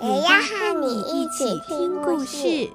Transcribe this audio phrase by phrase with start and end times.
[0.00, 2.70] 也要和你一起听故事。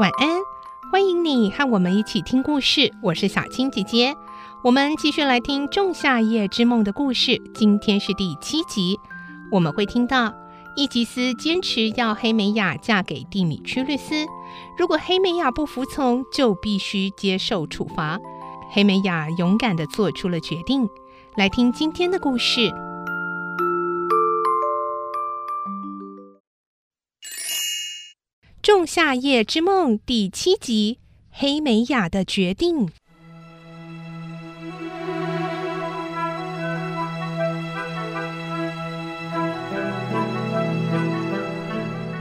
[0.00, 0.28] 晚安，
[0.90, 2.92] 欢迎你和我们一起听故事。
[3.00, 4.16] 我是小青姐姐，
[4.64, 7.40] 我们继续来听《仲夏夜之梦》的故事。
[7.54, 8.98] 今天是第七集，
[9.52, 10.34] 我们会听到
[10.74, 14.26] 伊吉斯坚持要黑美雅嫁给蒂米屈律斯，
[14.76, 18.18] 如果黑美雅不服从，就必须接受处罚。
[18.70, 20.88] 黑美雅勇敢的做出了决定。
[21.36, 22.60] 来听今天的故事。
[28.60, 30.98] 《仲夏夜之梦》第七集：
[31.30, 32.88] 黑美雅的决定。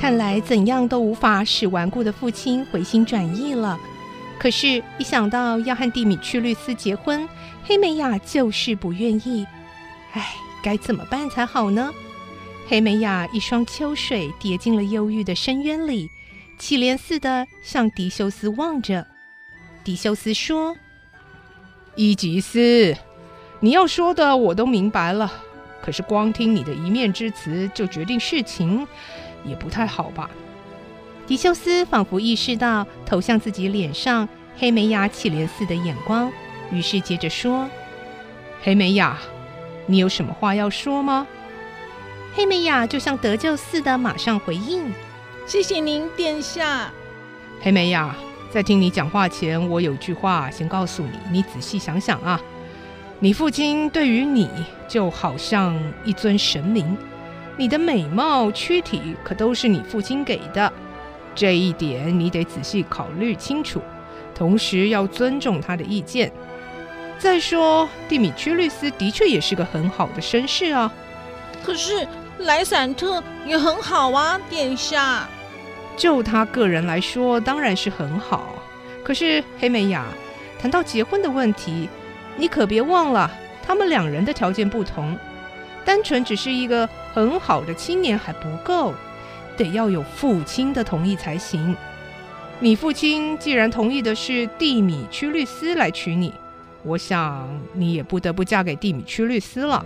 [0.00, 3.78] 看来怎样都无法使顽固的父亲回心转意了。
[4.38, 7.28] 可是，一想到要和蒂米屈律斯结婚，
[7.64, 9.46] 黑美雅就是不愿意。
[10.12, 11.92] 唉，该怎么办才好呢？
[12.66, 16.08] 黑美雅一双秋水跌进了忧郁的深渊里。
[16.58, 19.06] 乞怜似的向狄修斯望着，
[19.84, 20.74] 狄修斯说
[21.94, 22.96] ：“伊吉斯，
[23.60, 25.30] 你要说的我都明白了，
[25.82, 28.86] 可是光听你的一面之词就决定事情，
[29.44, 30.30] 也不太好吧？”
[31.26, 36.30] 迪修斯仿佛意识到投向自己脸上黑梅雅乞怜似的眼光，
[36.72, 37.68] 于是接着说
[38.62, 39.16] ：“黑梅雅，
[39.86, 41.26] 你有什么话要说吗？”
[42.34, 44.92] 黑梅雅就像得救似的马上回应。
[45.46, 46.90] 谢谢您，殿下。
[47.60, 48.14] 黑梅雅，
[48.50, 52.40] 在听你讲话前，我有句话先告诉你，你仔细想想啊。
[53.18, 54.48] 你父亲对于你
[54.88, 56.96] 就好像一尊神明，
[57.56, 60.72] 你的美貌、躯体可都是你父亲给的，
[61.34, 63.82] 这一点你得仔细考虑清楚，
[64.34, 66.32] 同时要尊重他的意见。
[67.18, 70.90] 再说，蒂米屈律斯的确也是个很好的绅士啊。
[71.62, 72.08] 可是
[72.38, 75.28] 莱散特也很好啊，殿下。
[75.96, 78.54] 就他个人来说，当然是很好。
[79.04, 80.06] 可是黑美雅，
[80.58, 81.90] 谈到结婚的问题，
[82.36, 83.30] 你可别忘了，
[83.62, 85.14] 他们两人的条件不同。
[85.84, 88.94] 单纯只是一个很好的青年还不够，
[89.56, 91.76] 得要有父亲的同意才行。
[92.58, 96.32] 你父亲既然同意的是蒂米屈律斯来娶你，
[96.84, 99.84] 我想你也不得不嫁给蒂米屈律斯了。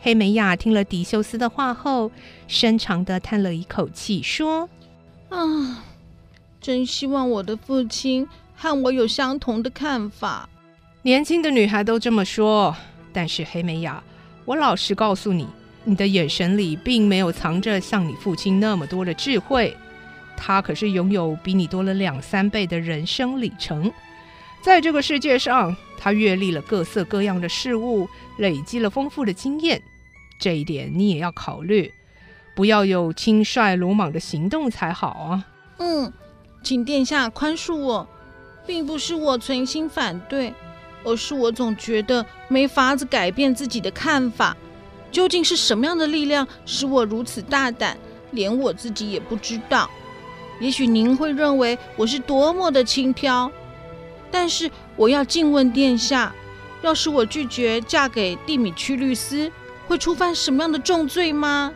[0.00, 2.10] 黑美亚听了狄修斯的话后，
[2.46, 4.68] 深长地叹了一口气，说
[5.30, 5.84] ：“啊，
[6.60, 10.48] 真希望我的父亲和我有相同的看法。
[11.02, 12.76] 年轻的女孩都这么说，
[13.14, 14.02] 但是黑美雅，
[14.44, 15.46] 我老实告诉你，
[15.84, 19.74] 你的眼神里并没有藏着像你父亲那么多的智慧。
[20.36, 23.90] 他可是拥有比你多了两三倍的人生里程，
[24.60, 28.08] 在这个世界上，他阅历了各色各样的事物，
[28.38, 29.80] 累积了丰富的经验。”
[30.40, 31.94] 这一点你也要考虑，
[32.56, 35.46] 不要有轻率鲁莽的行动才好啊。
[35.78, 36.12] 嗯，
[36.64, 38.06] 请殿下宽恕我，
[38.66, 40.52] 并不是我存心反对，
[41.04, 44.56] 而是我总觉得没法子改变自己的看法。
[45.12, 47.96] 究竟是什么样的力量使我如此大胆，
[48.32, 49.88] 连我自己也不知道。
[50.60, 53.50] 也许您会认为我是多么的轻佻，
[54.30, 56.34] 但是我要敬问殿下，
[56.82, 59.50] 要是我拒绝嫁给蒂米屈律斯，
[59.86, 61.72] 会触犯什么样的重罪吗？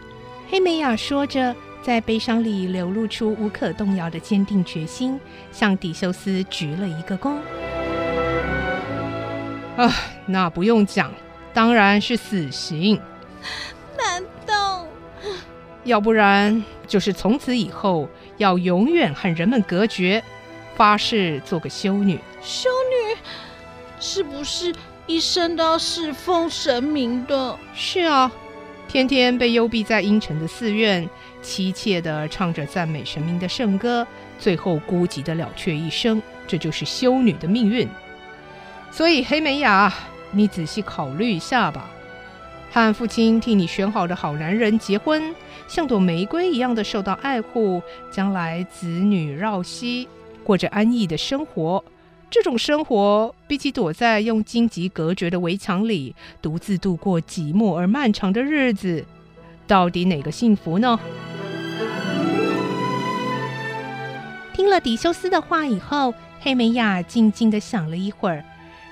[0.51, 5.21] 黑美雅说着，在悲伤里流露出无可动摇的坚定决心，
[5.53, 7.37] 向狄修斯鞠了一个躬。
[9.79, 9.95] 啊，
[10.27, 11.13] 那不用讲，
[11.55, 13.01] 当然是死刑。
[13.97, 14.85] 难道？
[15.85, 18.09] 要不然就是从此以后
[18.39, 20.21] 要永远和人们隔绝，
[20.75, 22.19] 发誓做个修女。
[22.43, 23.21] 修女，
[24.01, 24.75] 是不是？
[25.07, 27.57] 一生都要侍奉神明的。
[27.73, 28.33] 是啊，
[28.89, 31.09] 天天被幽闭在阴沉的寺院，
[31.41, 34.05] 凄切地唱着赞美神明的圣歌，
[34.41, 37.89] 最后孤寂地了却一生，这就是修女的命运。
[38.91, 39.93] 所以黑美雅，
[40.33, 41.89] 你仔细考虑一下吧。
[42.71, 45.35] 和父亲替你选好的好男人结婚，
[45.67, 50.07] 像朵玫瑰一样的受到爱护，将来子女绕膝，
[50.45, 51.83] 过着安逸的生活。
[52.31, 59.03] 这种生活比起躲在用荆棘隔绝的围墙里，独自度过寂寞而漫长的日子，
[59.67, 61.01] 到底哪个幸福呢？
[64.53, 68.45] 听了狄修斯的话以后，黑美雅静静地想了一会儿，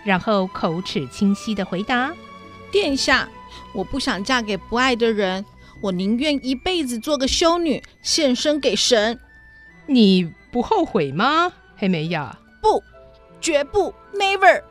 [0.06, 2.14] 然后口齿清晰的回答
[2.70, 3.28] ：“殿下，
[3.74, 5.44] 我不想嫁给不爱的人，
[5.80, 9.18] 我宁愿一辈子做个修女，献身给神。
[9.86, 12.38] 你不后悔吗，黑梅雅？
[12.62, 12.80] 不，
[13.40, 14.62] 绝不，never。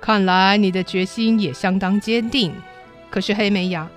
[0.00, 2.54] 看来你的决心也相当坚定。
[3.10, 3.90] 可是黑梅雅，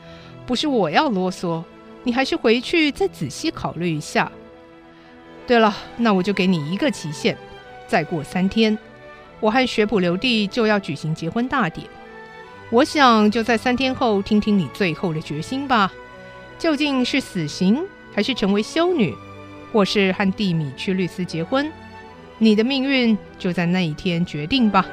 [0.47, 1.63] 不是我要啰嗦，
[2.03, 4.31] 你还是回去再仔细考虑一下。
[5.45, 7.37] 对了，那我就给你一个期限，
[7.87, 8.75] 再过三天，
[9.39, 11.87] 我和学普留弟就要举行结婚大典。
[12.69, 15.91] 我想就在三天后听听你最后的决心吧，
[16.57, 17.83] 究竟是死刑，
[18.13, 19.15] 还是成为修女，
[19.71, 21.71] 或是和蒂米屈律斯结婚？
[22.37, 24.85] 你的命运就在那一天决定吧。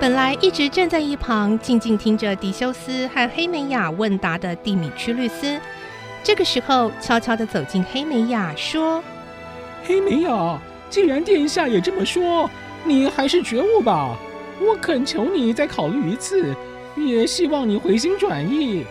[0.00, 5.60] 本来一直站在一旁静静听着迪修斯和黑美雅问答的蒂米屈律斯，
[6.24, 9.02] 这个时候悄悄的走进黑美雅，说
[9.84, 10.58] ：“黑美雅，
[10.88, 12.48] 既然殿下也这么说，
[12.84, 14.16] 你还是觉悟吧。
[14.60, 16.54] 我恳求你再考虑一次，
[16.96, 18.86] 也希望你回心转意。”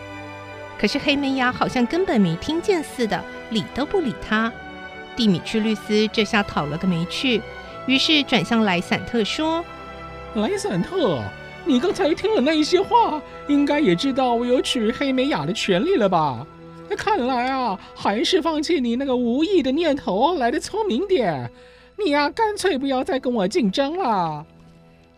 [0.78, 4.52] 可是黑美雅好像根本没听见似的，理都不理他。
[5.16, 7.40] 蒂米屈律斯这下讨了个没趣，
[7.86, 9.64] 于是转向莱散特说。
[10.34, 11.22] 莱散特，
[11.64, 16.46] 你刚才听了那一些话，应该也知道我有娶黑美雅的权利了吧？
[16.96, 21.50] 看来啊，还是放弃你那个无意的念头来的聪明点。
[21.96, 24.46] 你呀、啊，干脆不要再跟我竞争了。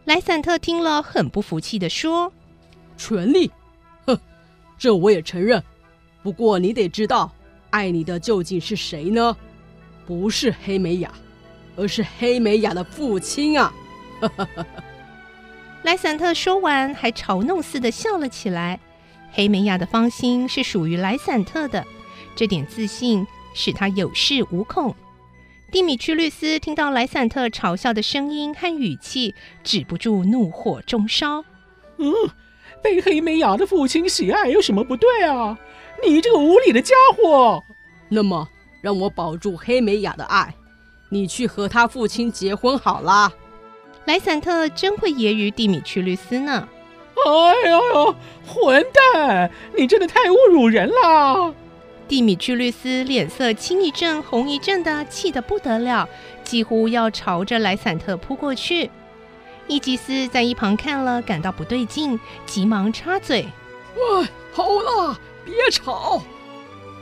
[0.05, 2.33] 莱散特听了，很不服气的说
[2.97, 3.51] ：“权力？
[4.07, 4.19] 哼，
[4.79, 5.63] 这我也承认。
[6.23, 7.31] 不过你得知道，
[7.71, 9.37] 爱你的究竟是谁呢？
[10.07, 11.11] 不是黑美雅，
[11.77, 13.73] 而是黑美雅的父亲啊！”
[14.21, 14.85] 哈哈哈哈。
[15.83, 18.79] 莱散特说完，还嘲弄似的笑了起来。
[19.37, 21.85] 黑美雅的芳心是属于莱散特的，
[22.37, 24.95] 这点自信使他有恃无恐。
[25.73, 29.35] 蒂米屈律斯听到莱散特嘲笑的声音和语气，
[29.65, 31.45] 止不住怒火中烧。
[31.99, 32.13] 嗯，
[32.81, 35.59] 被黑美雅的父亲喜爱有什么不对啊？
[36.07, 37.65] 你这个无理的家伙！
[38.09, 38.49] 那么，
[38.81, 40.55] 让我保住黑美雅的爱，
[41.11, 43.33] 你去和他父亲结婚好了。
[44.05, 46.69] 莱散特真会揶揄蒂米屈律斯呢！
[47.27, 48.17] 哎呦呦，
[48.47, 48.85] 混
[49.15, 49.51] 蛋！
[49.77, 51.55] 你真的太侮辱人了！
[52.07, 56.09] 蒂米屈律斯脸色青一阵红一阵的，气得不得了，
[56.43, 58.91] 几乎要朝着莱散特扑过去。
[59.67, 63.47] 伊吉斯在一旁看了，感到不对劲，急忙插嘴
[63.97, 66.21] ：“喂，好了，别吵。”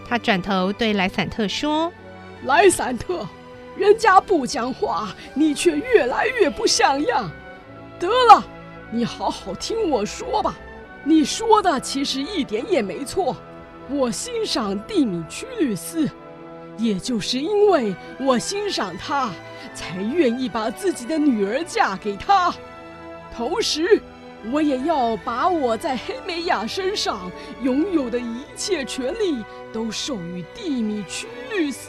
[0.08, 1.92] 他转头对莱散特说
[2.46, 3.26] ：“莱散特。”
[3.74, 7.28] 人家不讲话，你却越来越不像样。
[7.98, 8.44] 得了，
[8.94, 10.54] 你好好听我说吧。
[11.02, 13.34] 你说的其实一点也没错。
[13.88, 16.08] 我欣赏蒂米屈律斯，
[16.76, 19.30] 也就是因为我欣赏他，
[19.74, 22.54] 才愿意把自己的女儿嫁给他。
[23.34, 24.00] 同时，
[24.52, 31.88] 我也要把我在黑美雅身上拥有的一切权利都授予蒂米屈律斯。